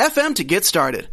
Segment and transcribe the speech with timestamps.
[0.00, 1.10] FM to get started.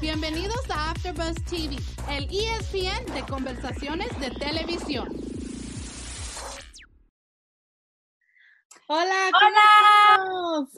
[0.00, 1.76] Bienvenidos a AfterBuzz TV,
[2.08, 5.08] el ESPN de conversaciones de televisión.
[8.86, 10.68] Hola, hola,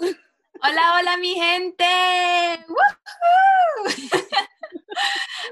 [0.62, 1.84] hola, hola, mi gente.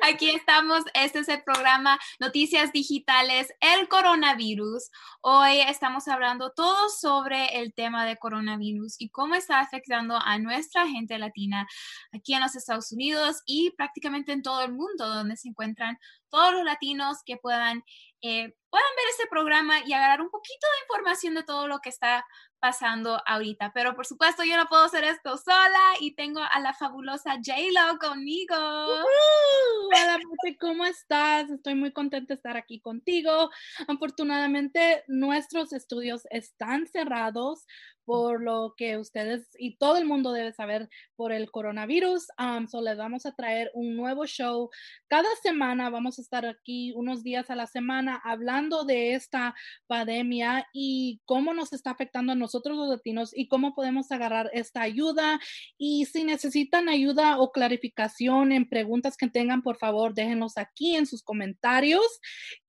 [0.02, 4.90] Aquí estamos, este es el programa Noticias Digitales, el coronavirus.
[5.24, 10.88] Hoy estamos hablando todo sobre el tema de coronavirus y cómo está afectando a nuestra
[10.88, 11.68] gente latina
[12.12, 15.96] aquí en los Estados Unidos y prácticamente en todo el mundo, donde se encuentran
[16.28, 17.84] todos los latinos que puedan,
[18.22, 21.90] eh, puedan ver este programa y agarrar un poquito de información de todo lo que
[21.90, 22.26] está
[22.58, 23.72] pasando ahorita.
[23.74, 27.98] Pero por supuesto, yo no puedo hacer esto sola y tengo a la fabulosa J-Lo
[27.98, 28.54] conmigo.
[28.56, 30.18] Hola,
[30.60, 31.50] ¿cómo estás?
[31.50, 33.50] Estoy muy contenta de estar aquí contigo.
[33.88, 37.66] Afortunadamente, nuestros estudios están cerrados
[38.04, 42.26] por lo que ustedes y todo el mundo debe saber por el coronavirus.
[42.38, 44.70] Um, so les vamos a traer un nuevo show.
[45.08, 49.54] Cada semana vamos a estar aquí unos días a la semana hablando de esta
[49.86, 54.82] pandemia y cómo nos está afectando a nosotros los latinos y cómo podemos agarrar esta
[54.82, 55.40] ayuda.
[55.78, 61.06] Y si necesitan ayuda o clarificación en preguntas que tengan, por favor, déjenlos aquí en
[61.06, 62.20] sus comentarios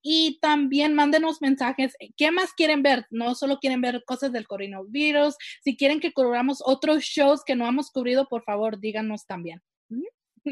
[0.01, 1.95] y también mándenos mensajes.
[2.17, 3.07] ¿Qué más quieren ver?
[3.09, 7.67] No solo quieren ver cosas del coronavirus si quieren que cubramos otros shows que no
[7.67, 9.61] hemos cubrido, por favor, díganos también.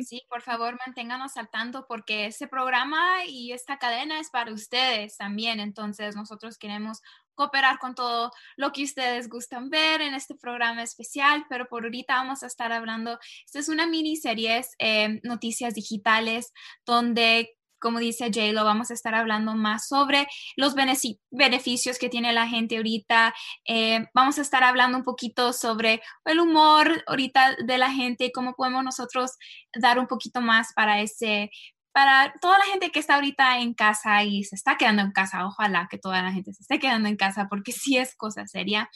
[0.06, 5.18] Sí, por favor, manténganos al tanto porque ese programa y esta cadena es para ustedes
[5.18, 5.60] también.
[5.60, 7.02] Entonces, nosotros queremos
[7.36, 12.16] cooperar con todo lo que ustedes gustan ver en este programa especial, pero por ahorita
[12.16, 16.54] vamos a estar hablando, esta es una miniserie, eh, noticias digitales,
[16.86, 22.48] donde como dice J-Lo, vamos a estar hablando más sobre los beneficios que tiene la
[22.48, 23.34] gente ahorita.
[23.66, 28.32] Eh, vamos a estar hablando un poquito sobre el humor ahorita de la gente y
[28.32, 29.32] cómo podemos nosotros
[29.76, 31.50] dar un poquito más para ese,
[31.92, 35.46] para toda la gente que está ahorita en casa y se está quedando en casa,
[35.46, 38.90] ojalá que toda la gente se esté quedando en casa porque sí es cosa seria.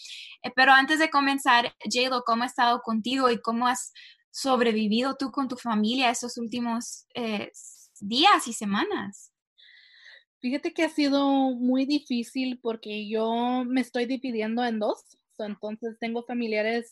[0.43, 3.91] Eh, pero antes de comenzar, J-Lo, ¿cómo ha estado contigo y cómo has
[4.31, 7.51] sobrevivido tú con tu familia estos últimos eh,
[8.01, 9.31] días y semanas.
[10.39, 15.17] Fíjate que ha sido muy difícil porque yo me estoy dividiendo en dos.
[15.39, 16.91] Entonces tengo familiares,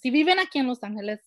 [0.00, 1.20] si viven aquí en Los Ángeles,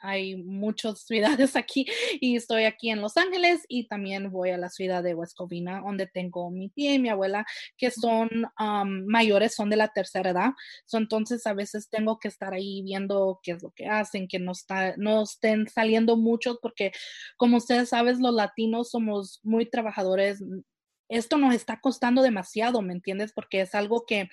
[0.00, 1.86] hay muchas ciudades aquí
[2.20, 5.80] y estoy aquí en Los Ángeles y también voy a la ciudad de West Covina
[5.80, 7.46] donde tengo mi tía y mi abuela
[7.76, 8.28] que son
[9.06, 10.50] mayores, son de la tercera edad.
[10.92, 14.52] entonces a veces tengo que estar ahí viendo qué es lo que hacen, que no,
[14.52, 16.92] está, no estén saliendo mucho porque
[17.36, 20.42] como ustedes saben, los latinos somos muy trabajadores.
[21.08, 23.32] Esto nos está costando demasiado, ¿me entiendes?
[23.32, 24.28] Porque es algo que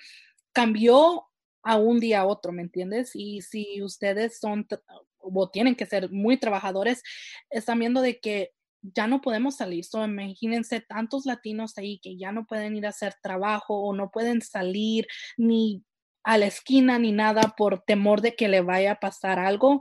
[0.52, 1.26] cambió
[1.64, 3.12] a un día a otro, ¿me entiendes?
[3.14, 4.66] Y si ustedes son
[5.18, 7.02] o tienen que ser muy trabajadores,
[7.50, 8.52] están viendo de que
[8.82, 9.84] ya no podemos salir.
[9.84, 14.10] So, imagínense tantos latinos ahí que ya no pueden ir a hacer trabajo o no
[14.10, 15.06] pueden salir
[15.38, 15.82] ni
[16.24, 19.80] a la esquina ni nada por temor de que le vaya a pasar algo,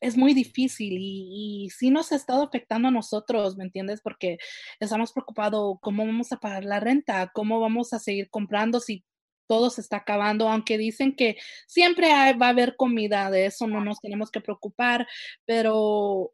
[0.00, 4.00] es muy difícil y, y, sí nos ha estado afectando a nosotros, ¿me entiendes?
[4.02, 4.38] Porque
[4.80, 9.04] estamos preocupados cómo vamos a pagar la renta, cómo vamos a seguir comprando si
[9.46, 13.82] todo se está acabando, aunque dicen que siempre va a haber comida, de eso no
[13.82, 15.06] nos tenemos que preocupar,
[15.44, 16.32] pero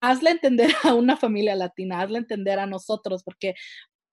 [0.00, 3.54] hazle entender a una familia latina, hazle entender a nosotros, porque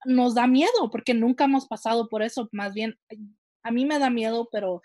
[0.06, 2.98] nos da miedo, porque nunca hemos pasado por eso, más bien
[3.64, 4.82] a mí me da miedo, pero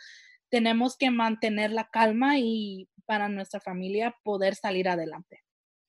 [0.50, 5.43] tenemos que mantener la calma y para nuestra familia poder salir adelante.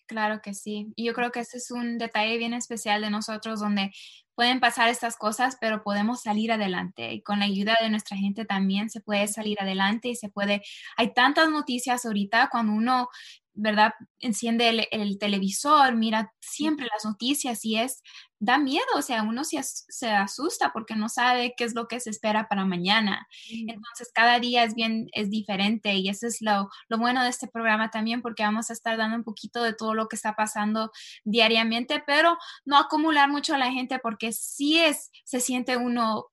[0.07, 0.93] Claro que sí.
[0.95, 3.91] Y yo creo que ese es un detalle bien especial de nosotros donde
[4.35, 7.13] pueden pasar estas cosas, pero podemos salir adelante.
[7.13, 10.61] Y con la ayuda de nuestra gente también se puede salir adelante y se puede...
[10.97, 13.07] Hay tantas noticias ahorita cuando uno
[13.55, 13.93] ¿verdad?
[14.19, 18.03] Enciende el, televisor, mira siempre las noticias y es,
[18.37, 21.99] da miedo, o sea, uno se, se, asusta porque no sabe qué es lo que
[21.99, 23.27] se espera para mañana.
[23.49, 27.47] Entonces, cada día es bien, es diferente y eso es lo, lo, bueno de este
[27.47, 30.91] programa también porque vamos a estar dando un poquito de todo lo que está pasando
[31.23, 36.27] diariamente, pero no acumular mucho a la gente porque sí es, se siente uno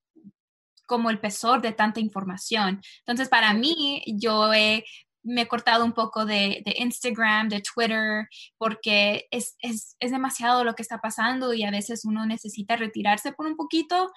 [0.86, 2.82] como el pesor de tanta información.
[2.98, 4.84] Entonces, para mí, yo he
[5.22, 8.28] me he cortado un poco de, Instagram, de Twitter,
[8.58, 13.32] porque es, es, es, demasiado lo que está pasando y a veces uno necesita retirarse
[13.32, 14.10] por un poquito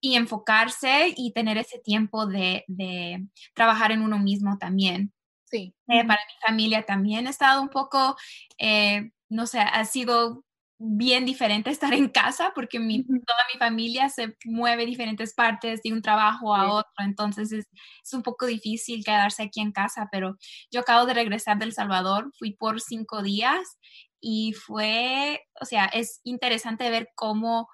[0.00, 5.12] y enfocarse y tener ese tiempo de, de trabajar en uno mismo también.
[5.44, 5.74] Sí.
[5.88, 8.16] Eh, para mi familia también he estado un poco,
[8.58, 10.44] eh, no sé, ha sido
[10.78, 15.92] bien diferente estar en casa porque mi, toda mi familia se mueve diferentes partes de
[15.92, 17.68] un trabajo a otro, entonces es,
[18.02, 20.36] es, un poco difícil quedarse aquí en casa, pero
[20.70, 23.78] yo acabo de regresar del Salvador, fui por cinco días
[24.20, 27.68] y fue, o sea, es interesante ver cómo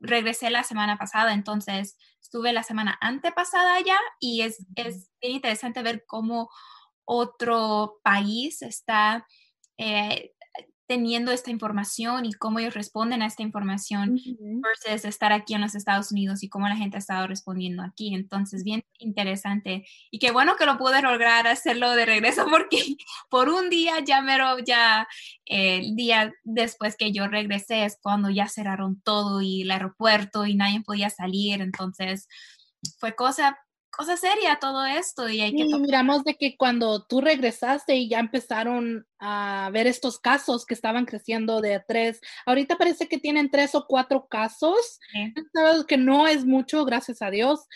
[0.00, 5.82] regresé la semana pasada, entonces estuve la semana antepasada allá y es, es bien interesante
[5.82, 6.50] ver cómo
[7.04, 9.26] otro país está
[9.78, 10.32] eh,
[10.88, 15.74] teniendo esta información y cómo ellos responden a esta información versus estar aquí en los
[15.74, 18.14] Estados Unidos y cómo la gente ha estado respondiendo aquí.
[18.14, 19.86] Entonces, bien interesante.
[20.10, 22.96] Y qué bueno que lo pude lograr hacerlo de regreso porque
[23.28, 25.06] por un día ya mero, ya
[25.44, 30.46] eh, el día después que yo regresé es cuando ya cerraron todo y el aeropuerto
[30.46, 31.60] y nadie podía salir.
[31.60, 32.28] Entonces,
[32.98, 33.58] fue cosa
[33.98, 35.64] cosa seria todo esto y hay que...
[35.64, 41.04] miramos de que cuando tú regresaste y ya empezaron a ver estos casos que estaban
[41.04, 45.00] creciendo de tres, ahorita parece que tienen tres o cuatro casos,
[45.88, 47.66] que no es mucho, gracias a Dios,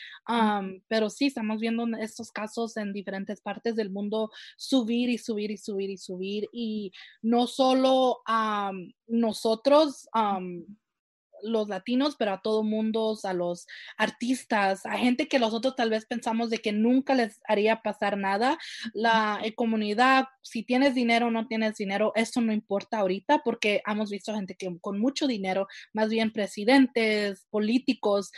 [0.87, 5.57] pero sí, estamos viendo estos casos en diferentes partes del mundo subir y subir y
[5.57, 8.23] subir y subir y no solo
[9.09, 10.09] nosotros
[11.43, 13.67] los latinos, pero a todo mundo, a los
[13.97, 18.59] artistas, a gente que nosotros tal vez pensamos de que nunca les haría pasar nada.
[18.95, 23.83] La eh, comunidad, si tienes dinero o no tienes dinero, eso no importa ahorita porque
[23.87, 28.31] hemos visto gente que con mucho dinero, más bien presidentes, políticos,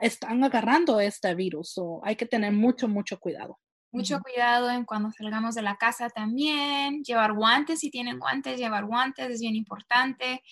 [0.00, 1.74] están agarrando este virus.
[1.78, 3.58] o hay que tener mucho, mucho cuidado.
[3.92, 8.84] Mucho cuidado en cuando salgamos de la casa también, llevar guantes, si tienen guantes, llevar
[8.84, 10.42] guantes es bien importante.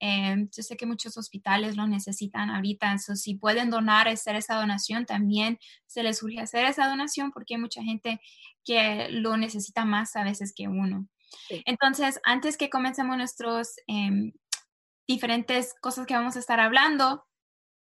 [0.00, 4.56] Em, yo sé que muchos hospitales lo necesitan ahorita, entonces si pueden donar, hacer esa
[4.56, 8.20] donación, también se les urge hacer esa donación porque hay mucha gente
[8.64, 11.08] que lo necesita más a veces que uno.
[11.64, 14.32] Entonces, antes que comencemos nuestros em,
[15.06, 17.24] diferentes cosas que vamos a estar hablando,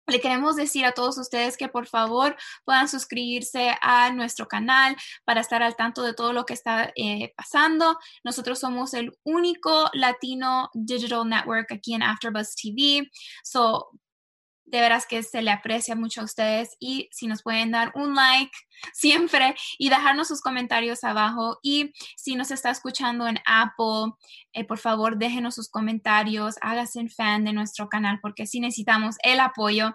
[0.07, 2.35] le queremos decir a todos ustedes que por favor
[2.65, 4.95] puedan suscribirse a nuestro canal
[5.25, 7.97] para estar al tanto de todo lo que está eh, pasando.
[8.23, 13.09] Nosotros somos el único latino digital network aquí en AfterBuzz TV.
[13.44, 13.91] So,
[14.73, 18.15] de veras que se le aprecia mucho a ustedes y si nos pueden dar un
[18.15, 18.51] like
[18.93, 24.13] siempre y dejarnos sus comentarios abajo y si nos está escuchando en Apple,
[24.51, 29.39] eh, por favor déjenos sus comentarios, hágase fan de nuestro canal porque sí necesitamos el
[29.39, 29.93] apoyo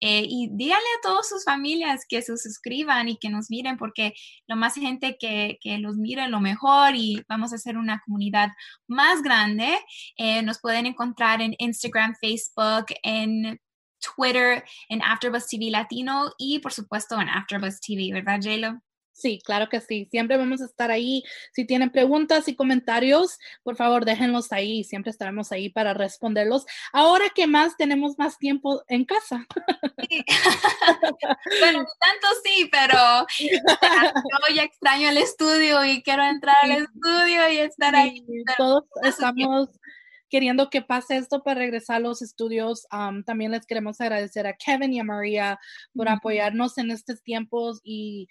[0.00, 4.12] eh, y díganle a todas sus familias que se suscriban y que nos miren porque
[4.48, 8.48] lo más gente que, que los mire lo mejor y vamos a hacer una comunidad
[8.88, 9.78] más grande.
[10.16, 13.60] Eh, nos pueden encontrar en Instagram, Facebook, en
[14.00, 18.80] Twitter, en AfterBuzz TV Latino y por supuesto en AfterBuzz TV, ¿verdad, JLo?
[19.16, 20.06] Sí, claro que sí.
[20.10, 21.24] Siempre vamos a estar ahí.
[21.52, 24.84] Si tienen preguntas y comentarios, por favor, déjenlos ahí.
[24.84, 26.66] Siempre estaremos ahí para responderlos.
[26.92, 29.46] Ahora que más tenemos más tiempo en casa.
[30.10, 30.22] Sí.
[31.60, 37.56] bueno, tanto sí, pero yo ya extraño el estudio y quiero entrar al estudio y
[37.56, 38.22] estar ahí.
[38.58, 39.70] Todos estamos
[40.36, 42.86] queriendo que pase esto para regresar a los estudios.
[43.24, 45.58] también les queremos agradecer a Kevin y a María
[45.94, 48.28] por apoyarnos en estos tiempos y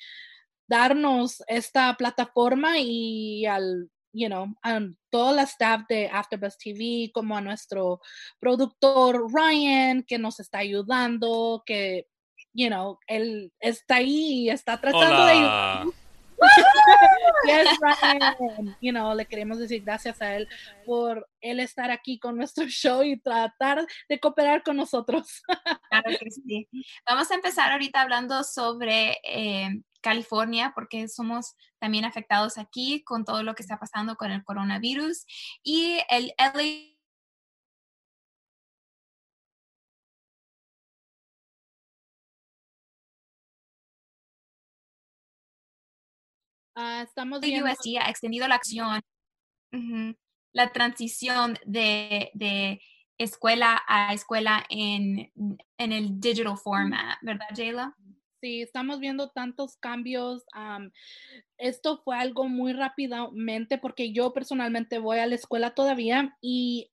[0.67, 7.35] darnos esta plataforma y al you know, a toda la staff de AfterBuzz TV, como
[7.35, 7.99] a nuestro
[8.39, 12.07] productor Ryan, que nos está ayudando, que,
[12.53, 16.04] you know, él está ahí y está tratando de
[17.47, 18.75] yes, Ryan.
[18.81, 20.47] You know, le queremos decir gracias a él
[20.85, 25.43] por él estar aquí con nuestro show y tratar de cooperar con nosotros.
[25.89, 26.67] Claro que sí.
[27.07, 33.43] Vamos a empezar ahorita hablando sobre eh, California, porque somos también afectados aquí con todo
[33.43, 35.25] lo que está pasando con el coronavirus.
[35.63, 36.94] Y el LA
[46.75, 47.67] Uh, estamos viendo...
[47.67, 49.01] ha extendido la acción,
[50.51, 52.81] la transición de, de,
[53.17, 55.31] escuela a escuela en,
[55.77, 57.95] en el digital format, ¿verdad, Jayla?
[58.41, 60.43] Sí, estamos viendo tantos cambios.
[61.57, 66.91] esto fue algo muy rápidamente porque yo personalmente voy a la escuela todavía y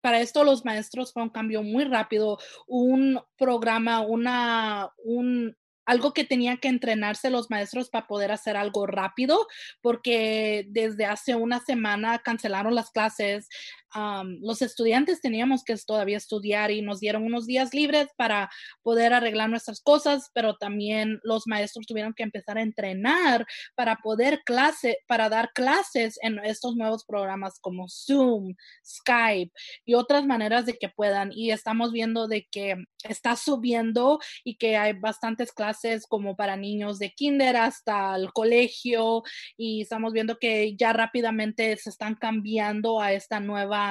[0.00, 6.24] para esto los maestros fue un cambio muy rápido, un programa, una, un, algo que
[6.24, 9.46] tenían que entrenarse los maestros para poder hacer algo rápido,
[9.80, 13.48] porque desde hace una semana cancelaron las clases.
[14.40, 18.50] Los estudiantes teníamos que todavía estudiar y nos dieron unos días libres para
[18.82, 24.42] poder arreglar nuestras cosas, pero también los maestros tuvieron que empezar a entrenar para poder
[24.44, 29.52] clase, para dar clases en estos nuevos programas como Zoom, Skype
[29.84, 31.30] y otras maneras de que puedan.
[31.32, 36.98] Y estamos viendo de que está subiendo y que hay bastantes clases como para niños
[36.98, 39.22] de kinder hasta el colegio
[39.56, 43.83] y estamos viendo que ya rápidamente se están cambiando a esta nueva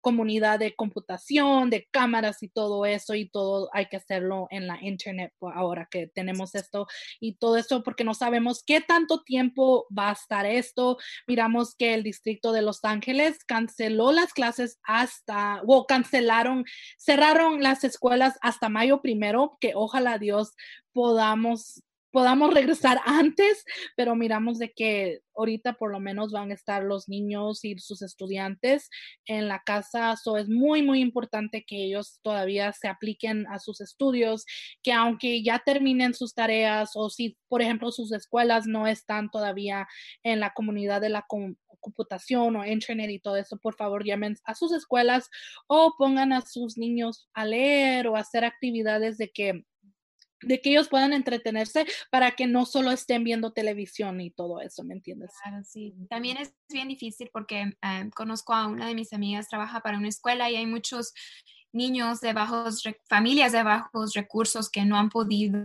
[0.00, 4.78] comunidad de computación, de cámaras y todo eso, y todo hay que hacerlo en la
[4.82, 6.86] internet ahora que tenemos esto
[7.20, 10.98] y todo esto, porque no sabemos qué tanto tiempo va a estar esto.
[11.26, 16.64] Miramos que el distrito de Los Ángeles canceló las clases hasta, o cancelaron,
[16.98, 20.54] cerraron las escuelas hasta mayo primero, que ojalá Dios
[20.92, 21.82] podamos
[22.18, 27.08] podamos regresar antes, pero miramos de que ahorita por lo menos van a estar los
[27.08, 28.90] niños y sus estudiantes
[29.24, 30.16] en la casa.
[30.16, 34.46] So es muy, muy importante que ellos todavía se apliquen a sus estudios,
[34.82, 39.86] que aunque ya terminen sus tareas o si, por ejemplo, sus escuelas no están todavía
[40.24, 41.24] en la comunidad de la
[41.78, 45.30] computación o internet y todo eso, por favor llamen a sus escuelas
[45.68, 49.64] o pongan a sus niños a leer o hacer actividades de que
[50.42, 54.84] de que ellos puedan entretenerse para que no solo estén viendo televisión y todo eso,
[54.84, 55.30] ¿me entiendes?
[55.42, 55.94] Claro, sí.
[56.08, 60.08] También es bien difícil porque eh, conozco a una de mis amigas, trabaja para una
[60.08, 61.12] escuela y hay muchos
[61.72, 65.58] niños de bajos, familias de bajos recursos que no han podido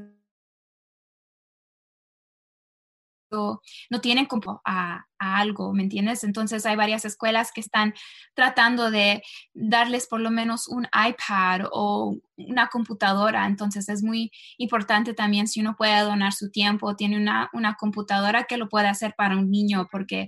[3.89, 6.25] no tienen como a, algo, ¿me entiendes?
[6.25, 7.93] Entonces hay varias escuelas que están
[8.33, 9.23] tratando de
[9.53, 15.61] darles por lo menos un iPad o una computadora, entonces es muy importante también si
[15.61, 19.49] uno puede donar su tiempo, tiene una, una computadora que lo puede hacer para un
[19.49, 20.27] niño, porque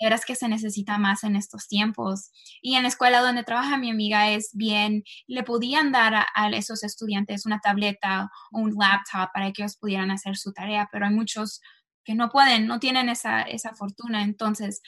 [0.00, 2.30] verás que se necesita más en estos tiempos.
[2.60, 6.50] Y en la escuela donde trabaja mi amiga es bien, le podían dar a, a,
[6.50, 11.06] esos estudiantes una tableta o un laptop para que ellos pudieran hacer su tarea, pero
[11.06, 11.60] hay muchos
[12.04, 14.22] que no pueden, no tienen esa, esa fortuna.
[14.22, 14.82] Entonces,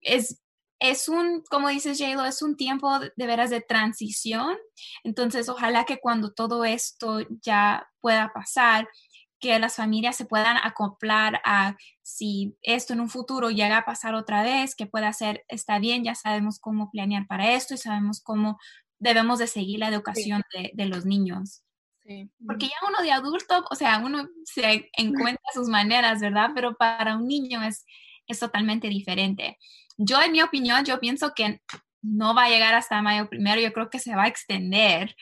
[0.00, 0.42] es,
[0.80, 4.56] es un, como dices, Jaylo, es un tiempo de, veras de transición.
[5.04, 8.88] Entonces, ojalá que cuando todo esto ya pueda pasar,
[9.38, 14.14] que las familias se puedan acoplar a si esto en un futuro llega a pasar
[14.14, 18.20] otra vez, que pueda ser, está bien, ya sabemos cómo planear para esto y sabemos
[18.20, 18.58] cómo
[18.98, 21.62] debemos de seguir la educación de, de los niños.
[22.46, 26.50] Porque ya uno de adulto, o sea, uno se encuentra sus maneras, ¿verdad?
[26.54, 27.84] Pero para un niño es,
[28.26, 29.58] es totalmente diferente.
[29.96, 31.60] Yo, en mi opinión, yo pienso que
[32.02, 35.14] no va a llegar hasta mayo primero, yo creo que se va a extender.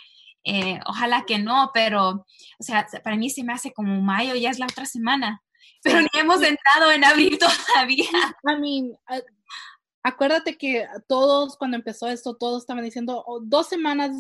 [0.45, 2.27] Eh, ojalá que no, pero,
[2.59, 5.43] o sea, para mí se me hace como mayo, ya es la otra semana,
[5.83, 7.39] pero ni hemos entrado en abril
[7.75, 8.09] todavía.
[8.45, 8.93] I mean,
[10.03, 14.13] acuérdate que todos, cuando empezó esto, todos estaban diciendo oh, dos semanas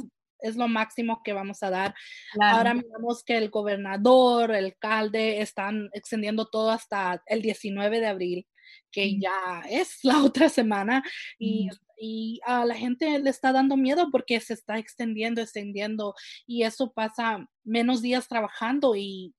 [0.43, 1.95] es lo máximo que vamos a dar.
[2.41, 8.47] Ahora miramos que el gobernador, el alcalde están extendiendo todo hasta el 19 de abril,
[8.91, 11.03] que ya es la otra semana
[11.39, 11.69] y,
[11.99, 16.15] y a la gente le está dando miedo porque se está extendiendo, extendiendo
[16.47, 19.35] y eso pasa menos días trabajando y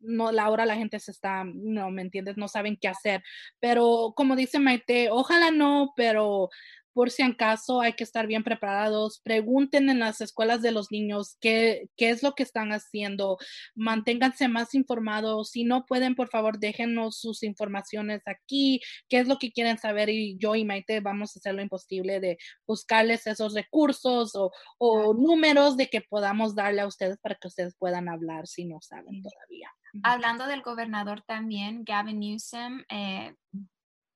[0.00, 2.36] no, la hora la gente se está, no, ¿me entiendes?
[2.36, 3.22] No saben qué hacer.
[3.58, 6.50] Pero como dice Maite, ojalá no, pero
[6.94, 9.20] por si acaso hay que estar bien preparados.
[9.20, 13.36] Pregunten en las escuelas de los niños qué, qué es lo que están haciendo.
[13.74, 15.50] Manténganse más informados.
[15.50, 20.08] Si no pueden, por favor, déjenos sus informaciones aquí, qué es lo que quieren saber
[20.08, 25.14] y yo y Maite vamos a hacer lo imposible de buscarles esos recursos o, o
[25.14, 29.20] números de que podamos darle a ustedes para que ustedes puedan hablar si no saben
[29.20, 29.70] todavía.
[30.02, 33.34] Hablando del gobernador también, Gavin Newsom, eh,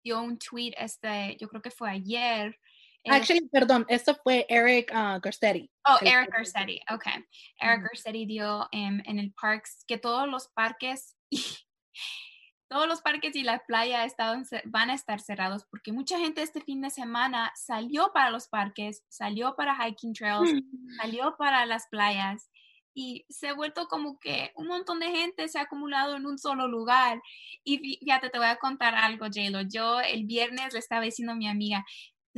[0.03, 2.59] dio un tweet, este, yo creo que fue ayer,
[3.07, 5.71] Actually, perdón, esto fue Eric uh, Garcetti.
[5.87, 7.07] Oh, Eric Garcetti, ok.
[7.61, 11.17] Eric Garcetti dio en el parks que todos los parques
[12.69, 16.61] todos los parques y la playa estaban, van a estar cerrados porque mucha gente este
[16.61, 20.97] fin de semana salió para los parques, salió para hiking trails, mm.
[21.01, 22.51] salió para las playas
[22.95, 26.37] y se ha vuelto como que un montón de gente se ha acumulado en un
[26.37, 27.23] solo lugar.
[27.63, 29.61] Y fíjate, te voy a contar algo, Jaylo.
[29.63, 31.85] Yo el viernes le estaba diciendo a mi amiga,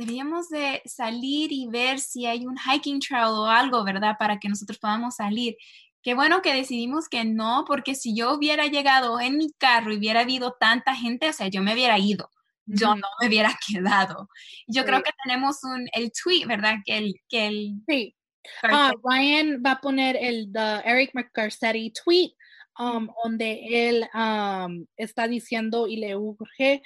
[0.01, 4.15] deberíamos de salir y ver si hay un hiking trail o algo, ¿verdad?
[4.17, 5.55] Para que nosotros podamos salir.
[6.01, 9.97] Qué bueno que decidimos que no, porque si yo hubiera llegado en mi carro y
[9.97, 12.31] hubiera habido tanta gente, o sea, yo me hubiera ido,
[12.65, 14.27] yo no me hubiera quedado.
[14.67, 16.77] Yo creo que tenemos un, el tweet, ¿verdad?
[16.83, 18.15] Que el, que el, sí.
[18.63, 22.31] Ah, Ryan va a poner el the Eric McCarcetti tweet
[22.79, 26.81] um, donde él um, está diciendo y le urge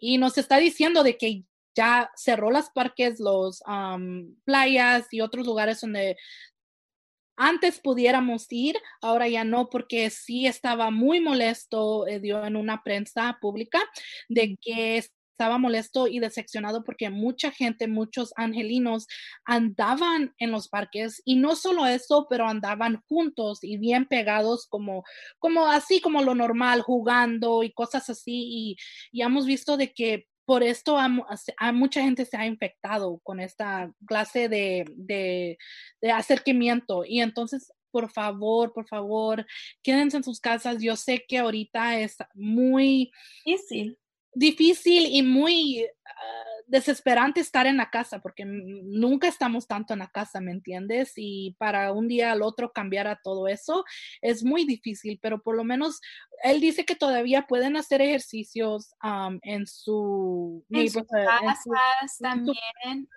[0.00, 1.44] y nos está diciendo de que
[1.74, 6.16] ya cerró las parques, los um, playas y otros lugares donde
[7.36, 12.82] antes pudiéramos ir, ahora ya no, porque sí estaba muy molesto, eh, dio en una
[12.82, 13.80] prensa pública
[14.28, 15.04] de que
[15.38, 19.06] estaba molesto y decepcionado porque mucha gente, muchos angelinos
[19.44, 25.04] andaban en los parques y no solo eso, pero andaban juntos y bien pegados como,
[25.38, 28.32] como así como lo normal, jugando y cosas así.
[28.32, 28.76] Y,
[29.12, 33.92] y hemos visto de que por esto a, mucha gente se ha infectado con esta
[34.06, 35.58] clase de, de,
[36.00, 37.04] de acercamiento.
[37.04, 39.44] Y entonces por favor, por favor,
[39.82, 40.78] quédense en sus casas.
[40.80, 43.12] Yo sé que ahorita es muy
[43.44, 43.98] difícil
[44.34, 50.08] difícil y muy ah, desesperante estar en la casa porque nunca estamos tanto en la
[50.08, 51.12] casa, ¿me entiendes?
[51.16, 53.84] Y para un día al otro cambiar a todo eso
[54.20, 56.00] es muy difícil, pero por lo menos
[56.42, 58.94] él dice que todavía pueden hacer ejercicios
[59.42, 60.64] en su...
[60.70, 63.08] En sus casas también,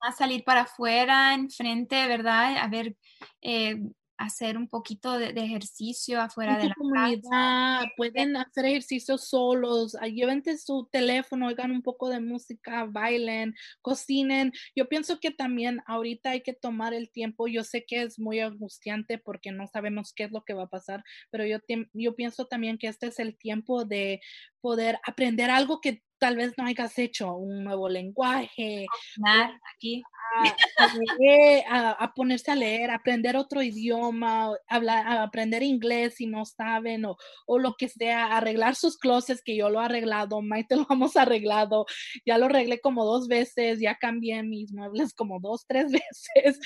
[0.00, 2.58] a salir para afuera, enfrente, ¿verdad?
[2.58, 2.96] A ver...
[3.40, 3.76] Eh,
[4.22, 7.22] hacer un poquito de, ejercicio afuera de la comunidad.
[7.22, 7.90] casa.
[7.96, 14.52] Pueden hacer ejercicio solos, lleven su teléfono, oigan un poco de música, bailen, cocinen.
[14.76, 17.48] Yo pienso que también ahorita hay que tomar el tiempo.
[17.48, 20.70] Yo sé que es muy angustiante porque no sabemos qué es lo que va a
[20.70, 21.58] pasar, pero yo,
[21.92, 24.20] yo pienso también que este es el tiempo de
[24.60, 28.86] poder aprender algo que tal vez no hayas hecho, un nuevo lenguaje.
[29.74, 30.04] aquí.
[31.68, 37.58] A, ponerse a leer, aprender otro idioma, hablar, aprender inglés si no saben, o, o,
[37.58, 41.86] lo que sea, arreglar sus closets, que yo lo he arreglado, Maite lo hemos arreglado,
[42.24, 45.90] ya lo arreglé como dos veces, ya cambié mis muebles como dos, tres
[46.36, 46.60] veces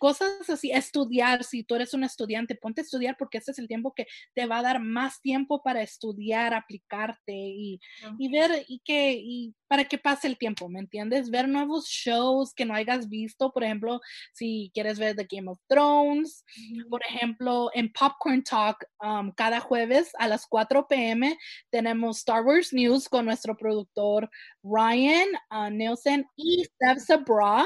[0.00, 3.68] cosas así, estudiar, si tú eres un estudiante, ponte a estudiar porque este es el
[3.68, 7.78] tiempo que te va a dar más tiempo para estudiar, aplicarte y,
[8.18, 11.30] y ver y que, y para que pase el tiempo, ¿me entiendes?
[11.30, 14.00] Ver nuevos shows que no hayas visto, por ejemplo,
[14.32, 16.46] si quieres ver The Game of Thrones,
[16.88, 21.38] por ejemplo, en Popcorn Talk, um, cada jueves a las 4 pm
[21.70, 24.30] tenemos Star Wars News con nuestro productor
[24.62, 27.64] Ryan uh, Nielsen y Steph Sabra.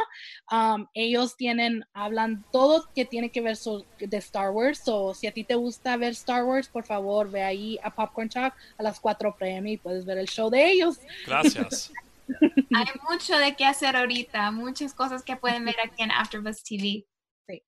[0.50, 3.57] Um, ellos tienen, hablan todo que tiene que ver
[3.98, 7.42] de Star Wars, o si a ti te gusta ver Star Wars, por favor, ve
[7.42, 10.98] ahí a Popcorn Talk a las 4 pm y puedes ver el show de ellos.
[11.26, 11.92] Gracias.
[12.74, 17.07] Hay mucho de qué hacer ahorita, muchas cosas que pueden ver aquí en AfterBuzz TV.
[17.46, 17.62] Sí.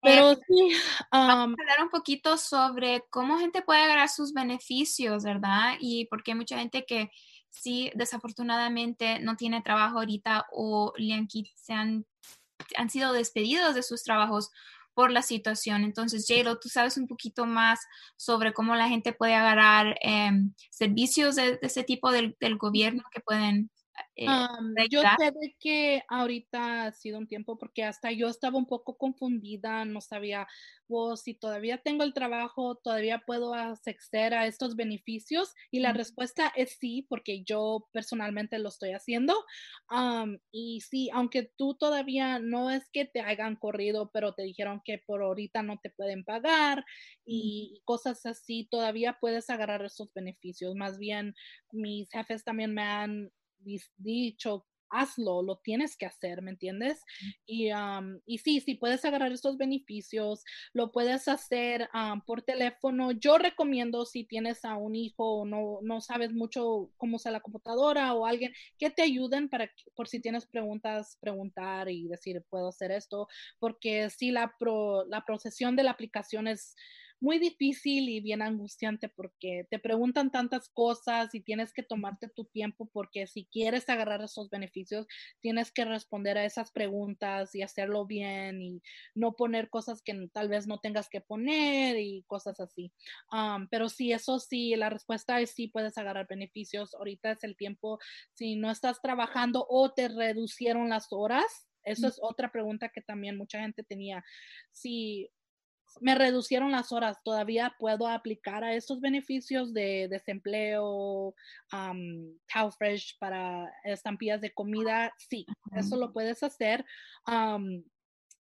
[0.00, 0.76] Pero sí,
[1.12, 5.74] vamos a hablar un poquito sobre cómo gente puede agarrar sus beneficios, ¿verdad?
[5.78, 7.10] Y porque hay mucha gente que
[7.52, 12.06] sí, desafortunadamente no tiene trabajo ahorita o le han, se han,
[12.76, 14.50] han sido despedidos de sus trabajos
[14.94, 15.84] por la situación.
[15.84, 17.80] Entonces, Jaylo, tú sabes un poquito más
[18.16, 23.20] sobre cómo la gente puede agarrar em, servicios de, ese tipo del, del, gobierno que
[23.20, 23.70] pueden
[24.16, 24.26] eh,
[24.90, 28.96] yo sé de que ahorita ha sido un tiempo porque hasta yo estaba un poco
[28.96, 30.46] confundida, no sabía
[31.16, 36.76] si todavía tengo el trabajo, todavía puedo acceder a estos beneficios y la respuesta es
[36.78, 39.34] sí, porque yo personalmente lo estoy haciendo.
[40.50, 44.98] y sí, aunque tú todavía no es que te hayan corrido, pero te dijeron que
[44.98, 46.84] por ahorita no te pueden pagar
[47.24, 50.74] y cosas así, todavía puedes agarrar esos beneficios.
[50.74, 51.34] Más bien,
[51.72, 53.30] mis jefes también me han
[53.96, 57.02] dicho, hazlo, lo tienes que hacer, ¿me entiendes?
[57.46, 57.70] Y,
[58.26, 61.88] y sí, sí, puedes agarrar estos beneficios, lo puedes hacer
[62.26, 63.12] por teléfono.
[63.12, 67.40] Yo recomiendo si tienes a un hijo o no, no sabes mucho cómo usa la
[67.40, 72.68] computadora o alguien que te ayuden para, por si tienes preguntas, preguntar y decir, puedo
[72.68, 76.76] hacer esto, porque si la, pro, la procesión de la aplicación es
[77.22, 82.46] muy difícil y bien angustiante porque te preguntan tantas cosas y tienes que tomarte tu
[82.46, 85.06] tiempo porque si quieres agarrar esos beneficios,
[85.40, 88.82] tienes que responder a esas preguntas y hacerlo bien y
[89.14, 92.92] no poner cosas que tal vez no tengas que poner y cosas así.
[93.70, 96.92] pero sí, eso sí, la respuesta es sí, puedes agarrar beneficios.
[96.94, 98.00] Ahorita es el tiempo,
[98.34, 101.68] si no estás trabajando o te reducieron las horas.
[101.84, 104.24] Eso es otra pregunta que también mucha gente tenía.
[104.70, 105.30] Si
[106.00, 111.34] me reducieron las horas, todavía puedo aplicar a estos beneficios de desempleo,
[111.72, 112.38] um,
[113.18, 116.84] para estampillas de comida, sí, eso lo puedes hacer.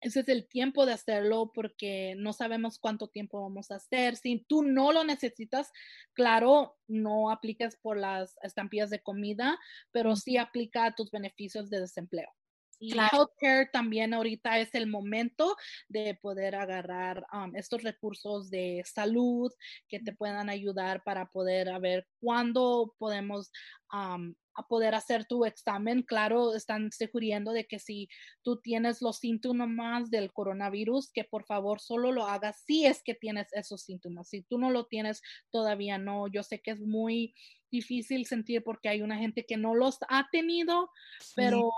[0.02, 4.16] ese es el tiempo de hacerlo porque no sabemos cuánto tiempo vamos a hacer.
[4.16, 5.72] Si tú no lo necesitas,
[6.14, 9.60] claro, no apliques por las estampillas de comida,
[9.92, 12.30] pero sí aplica a tus beneficios de desempleo.
[12.80, 15.56] Y healthcare también ahorita es el momento
[15.88, 19.52] de poder agarrar um, estos recursos de salud
[19.88, 23.52] que te puedan ayudar para poder ver cuándo podemos
[23.94, 24.34] um,
[24.68, 26.04] poder hacer tu examen.
[26.04, 28.10] Claro, están sugiriendo de que si
[28.44, 33.16] tú tienes los síntomas del coronavirus, que por favor solo lo hagas si es que
[33.16, 34.30] tienes esos síntomas.
[34.30, 36.28] Si tú no lo tienes, todavía no.
[36.28, 37.34] Yo sé que es muy
[37.72, 40.92] difícil sentir porque hay una gente que no los ha tenido,
[41.36, 41.72] pero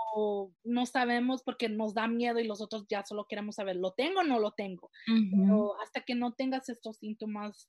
[0.64, 4.20] no sabemos porque nos da miedo y los otros ya solo queremos saber, ¿lo tengo
[4.20, 4.90] o no lo tengo?
[5.06, 7.68] Pero hasta que no tengas estos síntomas,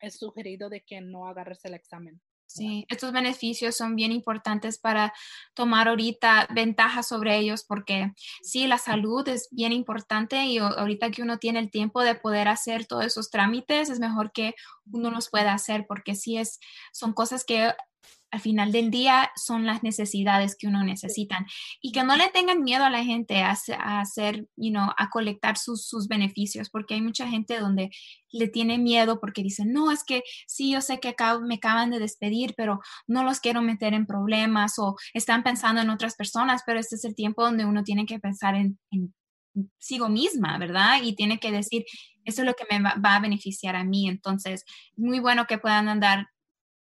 [0.00, 2.20] es sugerido de que no agarres el examen.
[2.46, 5.12] Sí, estos beneficios son bien importantes para
[5.54, 11.22] tomar ahorita ventaja sobre ellos porque sí, la salud es bien importante y ahorita que
[11.22, 14.54] uno tiene el tiempo de poder hacer todos esos trámites, es mejor que
[14.92, 16.60] uno los pueda hacer porque sí es,
[16.92, 17.72] son cosas que
[18.34, 21.46] al final del día son las necesidades que uno necesita
[21.80, 23.54] y que no le tengan miedo a la gente a,
[24.00, 27.90] hacer, you know, a colectar sus, beneficios, porque hay mucha gente donde
[28.32, 32.00] le tiene miedo porque dicen, no, es que sí, yo sé que me acaban de
[32.00, 36.80] despedir, pero no los quiero meter en problemas o están pensando en otras personas, pero
[36.80, 39.14] este es el tiempo donde uno tiene que pensar en, en
[39.78, 41.00] sigo misma, ¿verdad?
[41.04, 41.84] Y tiene que decir,
[42.24, 44.08] eso es lo que me va, va a beneficiar a mí.
[44.08, 44.64] Entonces,
[44.96, 46.26] muy bueno que puedan andar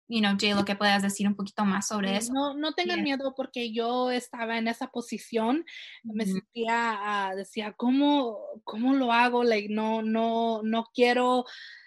[0.09, 2.33] you know, Jay, lo que puedas decir un poquito más sobre eso.
[2.33, 5.65] No, no tengan miedo porque yo estaba en esa posición,
[6.05, 9.43] me sentía, uh, decía, ¿cómo, ¿cómo lo hago?
[9.45, 11.45] Like, no, no, no quiero,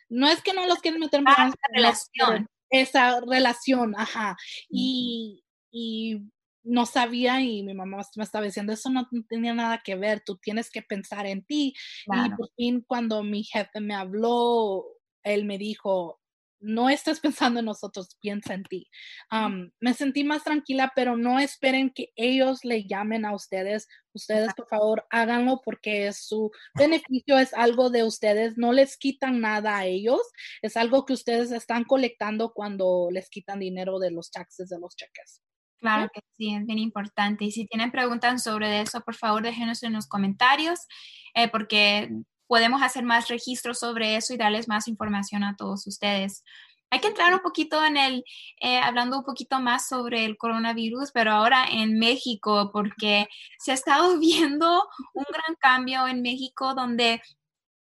[0.09, 2.47] no es que no los quiero meter en ah, esa relación.
[2.71, 4.37] Esa relación, ajá.
[4.69, 6.21] y, y
[6.63, 10.37] no sabía y mi mamá me estaba diciendo, eso no tenía nada que ver, tú
[10.37, 11.73] tienes que pensar en ti.
[12.05, 14.85] Y por fin cuando mi jefe me habló,
[15.23, 16.18] él me dijo,
[16.59, 18.89] no estás pensando en nosotros, piensa en ti.
[19.79, 23.87] me sentí más tranquila, pero no esperen que ellos le llamen a ustedes.
[24.13, 28.57] Ustedes, por favor, háganlo porque su beneficio es algo de ustedes.
[28.57, 30.21] No les quitan nada a ellos.
[30.61, 34.95] Es algo que ustedes están colectando cuando les quitan dinero de los taxes de los
[34.95, 35.41] cheques.
[35.79, 37.45] Claro que sí, es bien importante.
[37.45, 40.79] Y si tienen preguntas sobre eso, por favor, déjenos en los comentarios,
[41.33, 42.09] eh, porque
[42.49, 46.43] podemos hacer más registros sobre eso y darles más información a todos ustedes.
[46.89, 48.23] Hay que entrar un poquito en el,
[48.59, 53.27] eh, hablando un poquito más sobre el coronavirus, pero ahora en México, porque
[53.59, 54.81] se ha estado viendo
[55.13, 57.21] un gran cambio en México donde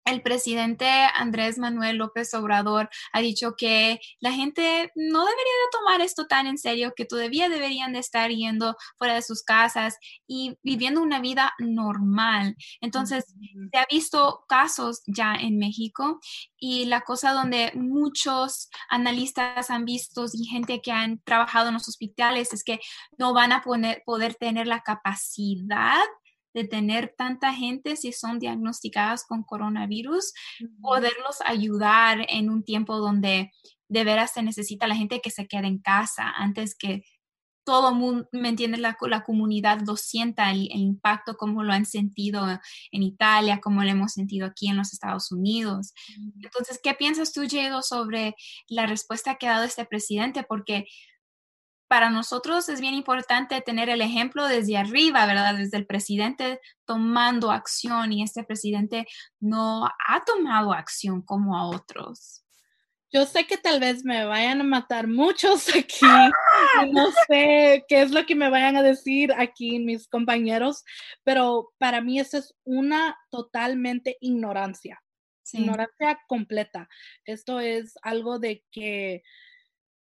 [0.10, 6.02] el presidente Andrés Manuel López Obrador ha dicho que la gente no debería de tomar
[6.02, 10.58] esto tan en serio, que todavía deberían de estar yendo fuera de sus casas y
[10.63, 12.56] viviendo una vida normal.
[12.82, 13.26] Entonces,
[13.72, 16.19] se ha visto casos ya en México
[16.58, 21.88] y la cosa donde muchos analistas han visto y gente que han trabajado en los
[21.88, 22.80] hospitales es que
[23.17, 26.04] no van a poder tener la capacidad
[26.54, 30.34] de tener tanta gente si son diagnosticadas con coronavirus,
[30.82, 33.52] poderlos ayudar en un tiempo donde
[33.88, 37.04] de veras se necesita la gente que se quede en casa antes que
[37.70, 38.80] todo mundo, ¿me entiendes?
[38.80, 42.48] La, la comunidad lo sienta, el, impacto como lo han sentido
[42.92, 45.94] en Italia, como lo hemos sentido aquí en los Estados Unidos.
[46.42, 48.34] Entonces, ¿qué piensas tú, Diego, sobre
[48.68, 50.44] la respuesta que ha dado este presidente?
[50.44, 50.88] Porque
[51.89, 55.56] para nosotros es bien importante tener el ejemplo desde arriba, ¿verdad?
[55.56, 59.08] Desde el presidente tomando acción y este presidente
[59.39, 62.45] no ha tomado acción como a otros.
[63.12, 66.06] Yo sé que tal vez me vayan a matar muchos aquí,
[66.91, 70.84] no sé qué es lo que me vayan a decir aquí mis compañeros,
[71.23, 75.02] pero para mí eso es una totalmente ignorancia,
[75.54, 76.88] ignorancia completa.
[77.25, 79.23] Esto es algo de que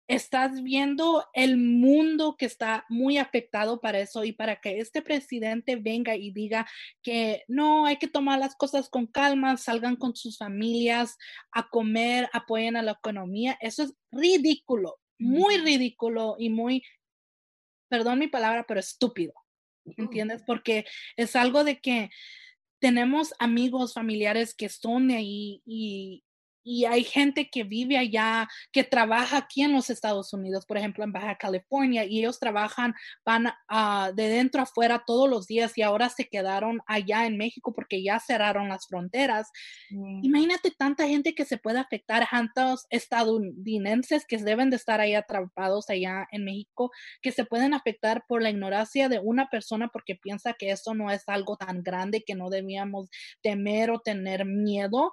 [0.08, 5.76] estás viendo el mundo que está muy afectado para eso y para que este presidente
[5.76, 6.66] venga y diga
[7.02, 11.16] que no, hay que tomar las cosas con calma, salgan con sus familias
[11.50, 16.84] a comer, apoyen a la economía, eso es ridículo, muy ridículo y muy,
[17.88, 19.34] perdón mi palabra, pero estúpido,
[19.96, 20.42] ¿entiendes?
[20.46, 20.84] Porque
[21.16, 22.10] es algo de que
[22.78, 26.22] tenemos amigos, familiares que son de ahí y,
[26.66, 31.04] y hay gente que vive allá, que trabaja aquí en los Estados Unidos, por ejemplo,
[31.04, 32.92] en Baja California, y ellos trabajan,
[33.24, 33.52] van
[34.14, 38.18] de dentro afuera todos los días y ahora se quedaron allá en México porque ya
[38.18, 39.48] cerraron las fronteras.
[39.90, 40.24] Mm.
[40.24, 45.88] Imagínate tanta gente que se puede afectar, tantos estadounidenses que deben de estar ahí atrapados
[45.88, 46.90] allá en México,
[47.22, 51.12] que se pueden afectar por la ignorancia de una persona porque piensa que eso no
[51.12, 53.08] es algo tan grande que no debíamos
[53.40, 55.12] temer o tener miedo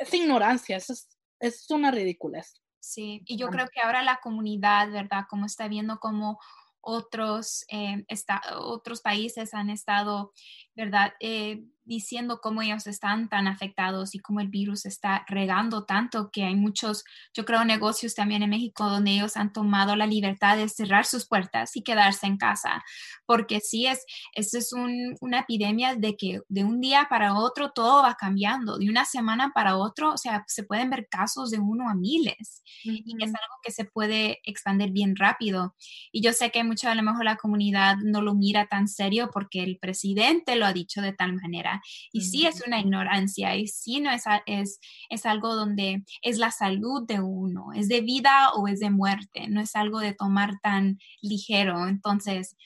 [0.00, 1.08] es ignorancia, eso es,
[1.40, 2.60] es una ridiculez.
[2.80, 5.24] Sí, y yo creo que ahora la comunidad, ¿verdad?
[5.28, 6.38] Como está viendo como
[6.80, 8.06] otros, eh,
[8.54, 10.32] otros países han estado,
[10.76, 11.14] ¿verdad?
[11.18, 16.44] Eh, diciendo cómo ellos están tan afectados y cómo el virus está regando tanto que
[16.44, 20.68] hay muchos, yo creo, negocios también en México donde ellos han tomado la libertad de
[20.68, 22.84] cerrar sus puertas y quedarse en casa,
[23.24, 24.72] porque sí es, esto es
[25.20, 29.52] una epidemia de que de un día para otro todo va cambiando, de una semana
[29.54, 33.54] para otro, o sea, se pueden ver casos de uno a miles y es algo
[33.62, 35.74] que se puede expandir bien rápido.
[36.12, 39.30] Y yo sé que mucho a lo mejor la comunidad no lo mira tan serio
[39.32, 41.75] porque el presidente lo ha dicho de tal manera
[42.12, 46.50] y sí es una ignorancia y sí no es, es, es algo donde es la
[46.50, 50.58] salud de uno, es de vida o es de muerte, no es algo de tomar
[50.62, 51.88] tan ligero.
[51.88, 52.56] Entonces,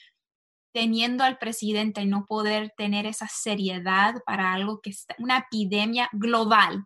[0.72, 6.84] teniendo al presidente no poder tener esa seriedad para algo que es una epidemia global.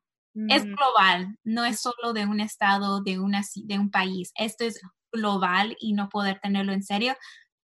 [0.48, 4.32] Es global, no es solo de un estado, de, una, de un país.
[4.34, 4.80] Esto es
[5.12, 7.14] global y no poder tenerlo en serio.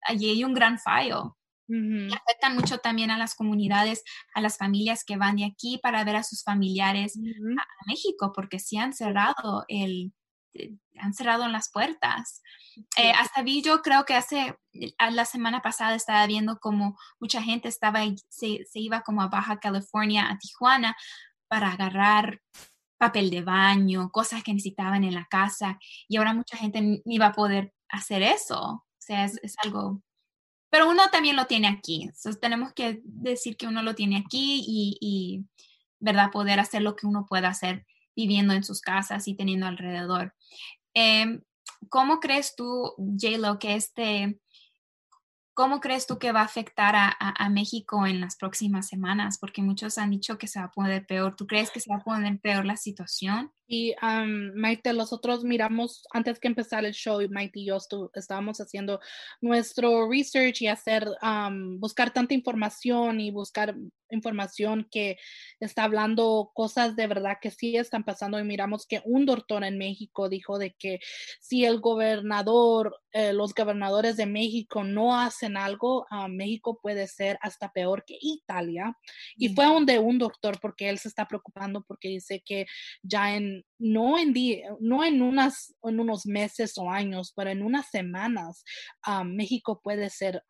[0.00, 1.36] Allí hay un gran fallo.
[1.66, 4.02] Y afectan mucho también a las comunidades,
[4.34, 8.58] a las familias que van de aquí para ver a sus familiares a, México, porque
[8.58, 10.12] sí han cerrado el,
[10.54, 12.42] eh, han cerrado las puertas.
[12.98, 17.68] Eh, hasta vi, yo creo que hace, la semana pasada estaba viendo como mucha gente
[17.68, 20.96] estaba, se, se iba como a Baja California, a Tijuana,
[21.48, 22.40] para agarrar
[22.98, 27.26] papel de baño, cosas que necesitaban en la casa, y ahora mucha gente ni va
[27.26, 28.60] a poder hacer eso.
[28.60, 30.02] O sea, es, es algo
[30.74, 32.02] pero uno también lo tiene aquí.
[32.02, 35.44] Entonces tenemos que decir que uno lo tiene aquí y,
[36.00, 36.32] ¿verdad?
[36.32, 40.34] Poder hacer lo que uno pueda hacer viviendo en sus casas y teniendo alrededor.
[40.92, 41.42] Em,
[41.90, 44.40] ¿Cómo crees tú, J-Lo, que este
[45.54, 49.38] ¿Cómo crees tú que va a afectar a, México en las próximas semanas?
[49.38, 51.36] Porque muchos han dicho que se va a poner peor.
[51.36, 53.52] ¿Tú crees que se va a poner peor la situación?
[53.66, 53.94] Y
[54.54, 57.78] Maite, nosotros miramos, antes que empezar el show, Maite y yo
[58.14, 59.00] estábamos haciendo
[59.40, 61.08] nuestro research y hacer,
[61.78, 63.74] buscar tanta información y buscar
[64.10, 65.18] información que
[65.60, 69.78] está hablando cosas de verdad que sí están pasando y miramos que un doctor en
[69.78, 71.00] México dijo de que
[71.40, 77.72] si el gobernador, eh, los gobernadores de México no hacen algo, México puede ser hasta
[77.72, 78.96] peor que Italia.
[79.36, 82.66] Y fue un de un doctor porque él se está preocupando porque dice que
[83.02, 84.34] ya en, no en,
[84.80, 88.64] no en, unas, en unos meses o años, pero en unas semanas,
[89.24, 90.42] México puede ser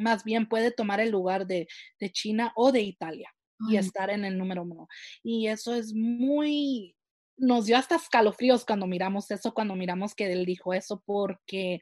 [0.00, 1.68] más bien puede tomar el lugar de,
[2.12, 3.32] China o de Italia
[3.68, 4.88] y estar en el número uno.
[5.22, 6.96] Y eso es muy,
[7.36, 11.80] nos dio hasta escalofríos cuando miramos eso, cuando miramos que él dijo eso, porque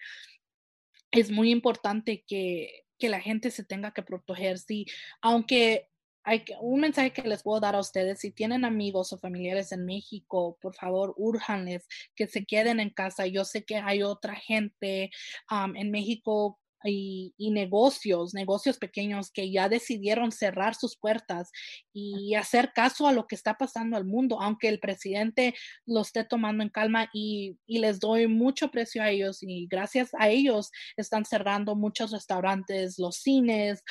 [1.12, 4.58] es muy importante que, que la gente se tenga que proteger.
[4.58, 4.86] Sí,
[5.22, 5.88] aunque
[6.28, 9.86] hay un mensaje que les puedo dar a ustedes, si tienen amigos o familiares en
[9.86, 13.26] México, por favor, urjanles que se queden en casa.
[13.26, 15.10] Yo sé que hay otra gente
[15.74, 21.50] en México y, negocios, negocios pequeños que ya decidieron cerrar sus puertas
[21.92, 25.54] y hacer caso a lo que está pasando al mundo, aunque el presidente
[25.86, 30.28] lo esté tomando en calma y, les doy mucho precio a ellos y gracias a
[30.28, 33.84] ellos están cerrando muchos restaurantes, los cines,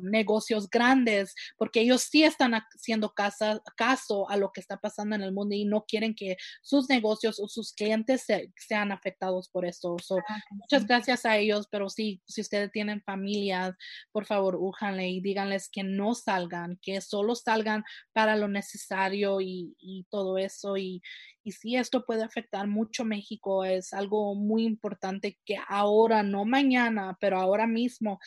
[0.00, 5.32] negocios grandes, porque ellos sí están haciendo caso a lo que está pasando en el
[5.32, 8.24] mundo y no quieren que sus negocios o sus clientes
[8.56, 9.96] sean afectados por eso.
[10.28, 13.74] Ah, muchas gracias a ellos, pero si, ustedes tienen familias,
[14.12, 19.74] por favor, újanle y díganles que no salgan, que solo salgan para lo necesario y,
[20.10, 20.76] todo eso.
[20.76, 21.02] Y,
[21.42, 27.16] y si esto puede afectar mucho México, es algo muy importante que ahora, no mañana,
[27.20, 28.18] pero ahora mismo,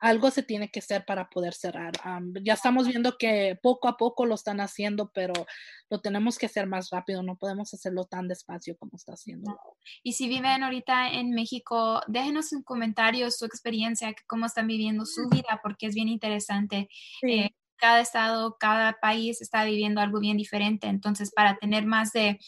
[0.00, 1.92] algo se tiene que hacer para poder cerrar.
[2.42, 5.34] ya estamos viendo que poco a poco lo están haciendo, pero
[5.90, 9.58] lo tenemos que hacer más rápido, no podemos hacerlo tan despacio como está haciendo.
[10.02, 15.28] Y si viven ahorita en México, déjenos un comentario su experiencia, cómo están viviendo su
[15.28, 16.88] vida, porque es bien interesante.
[17.22, 22.38] Eh, cada estado, cada país está viviendo algo bien diferente, entonces para tener más de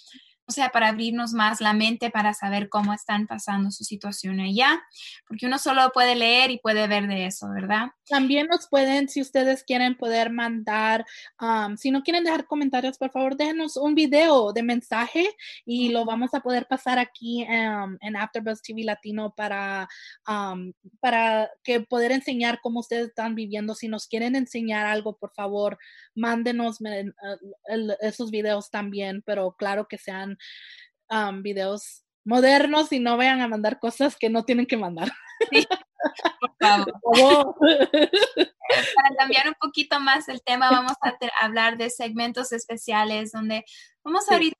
[0.53, 4.81] sea, para abrirnos más la mente para saber cómo están pasando su situación allá,
[5.27, 7.89] porque uno solo puede leer y puede ver de eso, ¿verdad?
[8.09, 11.05] También nos pueden, si ustedes quieren poder mandar,
[11.77, 15.27] si no quieren dejar comentarios, por favor, déjenos un video de mensaje
[15.65, 19.89] y lo vamos a poder pasar aquí en AfterBuzz TV Latino para,
[21.01, 23.75] para que poder enseñar cómo ustedes están viviendo.
[23.75, 25.79] Si nos quieren enseñar algo, por favor,
[26.15, 26.79] mándenos
[28.01, 30.37] esos videos también, pero claro que sean
[31.43, 35.11] videos modernos y no vayan a mandar cosas que no tienen que mandar.
[36.41, 37.57] Por favor.
[38.95, 43.65] Para cambiar un poquito más el tema, vamos a hablar de segmentos especiales donde
[44.05, 44.57] vamos ahorita,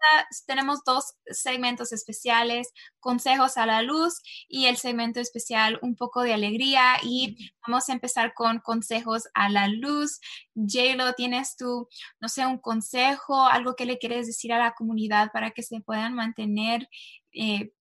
[0.47, 6.35] tenemos dos segmentos especiales, consejos a la luz y el segmento especial un poco de
[6.35, 10.21] alegría y vamos a empezar con consejos a la luz.
[10.55, 11.89] J-Lo, ¿tienes tú,
[12.21, 15.81] no sé, un consejo, algo que le quieres decir a la comunidad para que se
[15.81, 16.89] puedan mantener
[17.33, 17.73] eh,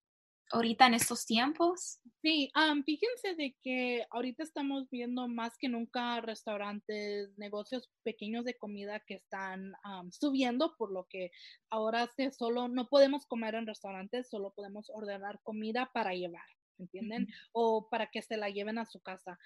[0.52, 1.98] ahorita en estos tiempos?
[2.22, 2.52] Sí,
[2.84, 9.14] fíjense de que ahorita estamos viendo más que nunca restaurantes, negocios pequeños de comida que
[9.14, 9.72] están
[10.10, 11.30] subiendo, por lo que
[11.70, 16.44] ahora se solo no podemos comer en restaurantes, solo podemos ordenar comida para llevar.
[16.78, 17.28] ¿entienden?
[17.52, 19.38] O para que se la lleven a su casa.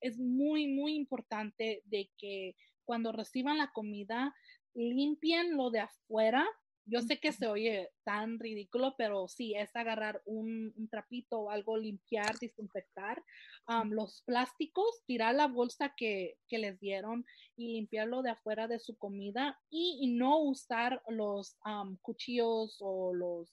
[0.00, 4.34] es muy, muy importante de que cuando reciban la comida,
[4.74, 6.46] limpien lo de afuera
[6.84, 11.76] yo sé que se oye tan ridículo, pero sí, es agarrar un, trapito o algo,
[11.76, 13.22] limpiar, desinfectar
[13.86, 17.24] los plásticos, tirar la bolsa que, les dieron
[17.56, 21.56] y limpiarlo de afuera de su comida y, no usar los
[22.02, 23.48] cuchillos o los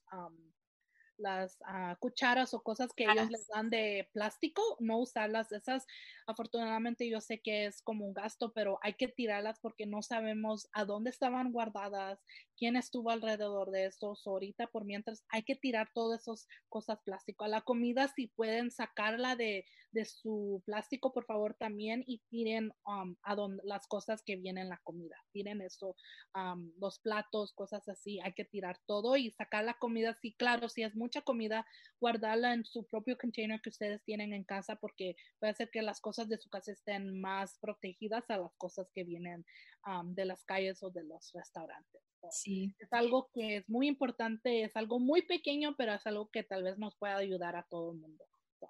[1.19, 5.51] las ah, cucharas o cosas que ellos les dan de plástico, no usarlas.
[5.51, 5.85] Esas,
[6.25, 10.69] afortunadamente, yo sé que es como un gasto, pero hay que tirarlas porque no sabemos
[10.71, 12.19] a dónde estaban guardadas,
[12.59, 14.27] quién estuvo alrededor de estos.
[14.27, 17.45] Ahorita, por mientras, hay que tirar todas esas cosas plástico.
[17.45, 22.73] A la comida, si pueden sacarla de, de su plástico, por favor, también y tiren
[22.85, 25.15] um, a donde, las cosas que vienen en la comida.
[25.31, 25.95] Tiren eso,
[26.35, 28.19] um, los platos, cosas así.
[28.19, 30.13] Hay que tirar todo y sacar la comida.
[30.21, 31.65] Sí, claro, si es mucha comida,
[32.01, 36.01] guardarla en su propio container que ustedes tienen en casa porque puede ser que las
[36.01, 39.45] cosas de su casa estén más protegidas a las cosas que vienen
[39.87, 42.01] um, de las calles o de los restaurantes.
[42.31, 42.75] Sí.
[42.79, 46.63] Es algo que es muy importante, es algo muy pequeño, pero es algo que tal
[46.63, 48.25] vez nos pueda ayudar a todo el mundo.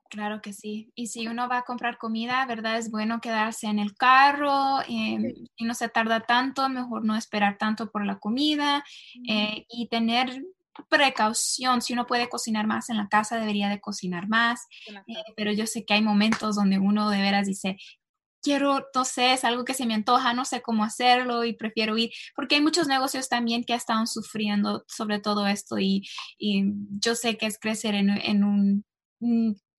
[0.10, 0.92] Claro que sí.
[0.96, 2.78] Y si uno va a comprar comida, ¿verdad?
[2.78, 7.58] Es bueno quedarse en el carro eh, y no se tarda tanto, mejor no esperar
[7.58, 8.84] tanto por la comida
[9.28, 10.44] eh, y tener
[10.90, 11.82] precaución.
[11.82, 14.68] Si uno puede cocinar más en la casa, debería de cocinar más.
[14.88, 17.78] Eh, pero yo sé que hay momentos donde uno de veras dice,
[18.42, 21.98] quiero, no sé, es algo que se me antoja, no sé cómo hacerlo y prefiero
[21.98, 26.04] ir, porque hay muchos negocios también que están sufriendo sobre todo esto y,
[27.02, 28.86] yo sé que es crecer en un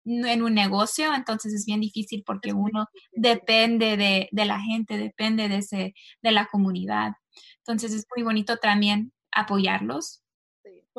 [0.04, 5.48] en un negocio, entonces es bien difícil porque uno depende de, de, la gente, depende
[5.48, 7.12] de, ese, de la comunidad.
[7.58, 10.22] Entonces es muy bonito también apoyarlos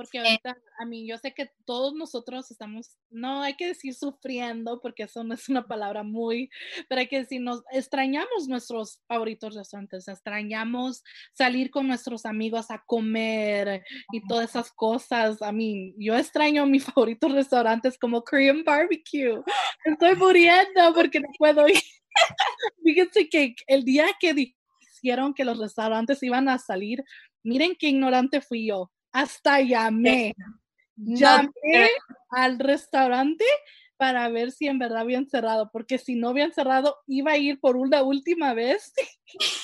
[0.02, 3.94] porque eh ahorita, a mí, yo sé que todos nosotros estamos, no hay que decir
[3.94, 6.50] sufriendo, porque eso no es una palabra muy,
[6.90, 12.84] pero hay que decir, nos extrañamos nuestros favoritos restaurantes, extrañamos salir con nuestros amigos a
[12.88, 15.40] comer y todas esas cosas.
[15.44, 19.44] A mí, yo extraño mis favoritos restaurantes como Korean Barbecue.
[19.86, 21.76] Estoy muriendo porque no puedo ir.
[22.84, 27.04] Fíjense que el día que dijeron que los restaurantes iban a salir,
[27.44, 30.36] miren qué ignorante fui yo hasta llamé.
[30.95, 31.89] Llamé
[32.30, 33.45] al restaurante
[33.97, 37.60] para ver si en verdad habían cerrado, porque si no habían cerrado, iba a ir
[37.60, 38.93] por una última vez.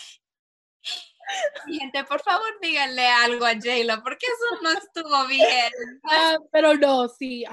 [1.67, 5.71] Gente, por favor díganle algo a Jayla, porque eso no estuvo bien.
[6.09, 7.43] Ah, pero no, sí,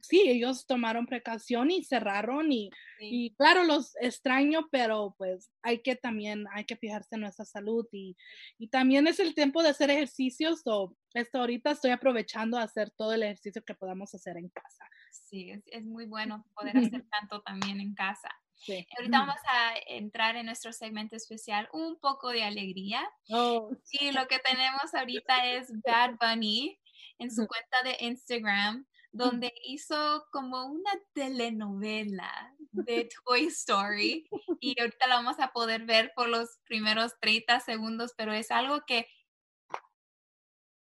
[0.00, 5.94] sí, ellos tomaron precaución y cerraron y, y, claro, los extraño, pero pues hay que
[5.94, 8.16] también, hay que fijarse en nuestra salud y,
[8.58, 12.90] y también es el tiempo de hacer ejercicios, o esto ahorita estoy aprovechando a hacer
[12.90, 14.84] todo el ejercicio que podamos hacer en casa.
[15.12, 18.28] Sí, es, es muy bueno poder hacer tanto también en casa.
[18.68, 23.08] Ahorita vamos a entrar en nuestro segmento especial, un poco de alegría.
[23.30, 26.78] Oh, y lo que tenemos ahorita es Bad Bunny
[27.18, 34.28] en su cuenta de Instagram, donde hizo como una telenovela de Toy Story.
[34.62, 38.82] Y ahorita la vamos a poder ver por los primeros 30 segundos, pero es algo
[38.86, 39.06] que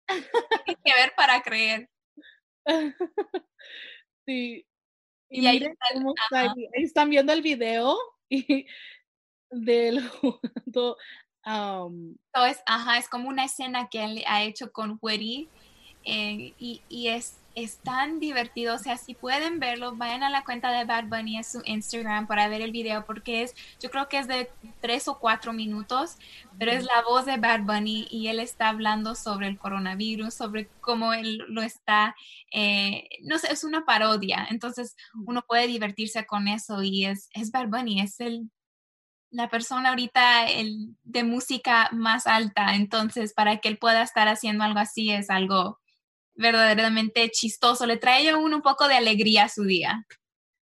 [0.66, 1.88] hay que ver para creer.
[4.26, 4.66] Sí,
[5.32, 5.66] y, ahí,
[6.74, 7.96] están viendo el video
[8.28, 8.66] y
[9.50, 9.98] del
[11.46, 12.16] um,
[12.48, 15.48] es, ajá, es como una escena que él ha hecho con Woody
[16.04, 18.74] eh, y, y, es es tan divertido.
[18.74, 22.26] O sea, si pueden verlo, vayan a la cuenta de Bad Bunny en su Instagram
[22.26, 26.16] para ver el video, porque es, yo creo que es de tres o cuatro minutos,
[26.58, 30.68] pero es la voz de Bad Bunny y él está hablando sobre el coronavirus, sobre
[30.80, 32.14] cómo él lo está,
[32.52, 34.46] eh, no sé, es una parodia.
[34.50, 34.96] Entonces
[35.26, 38.50] uno puede divertirse con eso y es, es Bad Bunny, es el
[39.30, 44.62] la persona ahorita el, de música más alta, entonces para que él pueda estar haciendo
[44.62, 45.80] algo así es algo
[46.34, 50.06] verdaderamente chistoso, le trae a uno un poco de alegría a su día.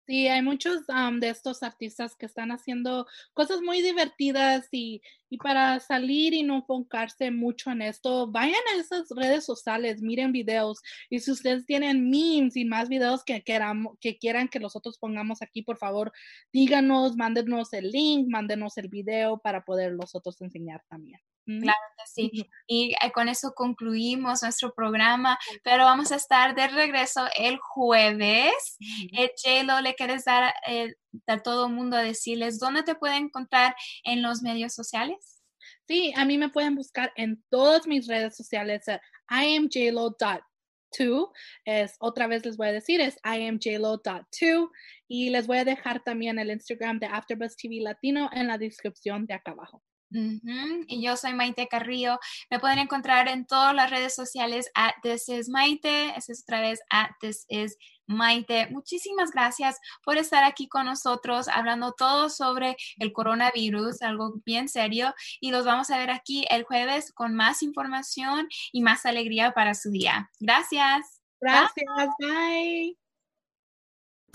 [0.06, 5.80] Sí, hay muchos de estos artistas que están haciendo cosas muy divertidas y, y, para
[5.80, 10.80] salir y no enfocarse mucho en esto, vayan a esas redes sociales, miren videos
[11.10, 15.62] y si ustedes tienen memes y más videos que, que quieran que nosotros pongamos aquí,
[15.62, 16.12] por favor,
[16.52, 21.20] díganos, mándenos el link, mándenos el video para poder nosotros enseñar también.
[21.46, 22.50] Claro que sí.
[22.66, 28.76] Y eh, con eso concluimos nuestro programa, pero vamos a estar de regreso el jueves.
[29.12, 30.94] Eh, J-Lo, ¿le quieres dar eh,
[31.28, 35.40] a todo el mundo a decirles dónde te pueden encontrar en los medios sociales?
[35.86, 38.84] Sí, a mí me pueden buscar en todas mis redes sociales.
[39.30, 41.30] iamjlo.2
[41.64, 44.70] es otra vez les voy a decir es iamjlo.2
[45.08, 49.26] y les voy a dejar también el Instagram de AfterBuzz TV Latino en la descripción
[49.26, 49.82] de acá abajo.
[50.10, 52.18] Y yo soy Maite Carrillo.
[52.50, 56.16] Me pueden encontrar en todas las redes sociales a This is Maite.
[56.16, 57.76] Esa es otra vez a This is
[58.06, 58.68] Maite.
[58.70, 65.14] Muchísimas gracias por estar aquí con nosotros hablando todo sobre el coronavirus, algo bien serio.
[65.40, 69.74] Y los vamos a ver aquí el jueves con más información y más alegría para
[69.74, 70.30] su día.
[70.40, 71.20] Gracias.
[71.40, 72.08] Gracias.
[72.18, 73.05] Bye.